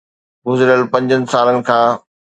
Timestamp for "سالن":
1.31-1.57